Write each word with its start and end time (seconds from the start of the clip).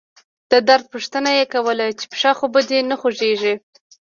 د 0.51 0.53
درد 0.67 0.85
پوښتنه 0.93 1.29
يې 1.37 1.43
کوله 1.53 1.85
چې 1.99 2.05
پښه 2.11 2.31
خو 2.37 2.45
به 2.53 2.61
دې 2.69 2.79
نه 2.89 2.95
خوږيږي. 3.01 3.53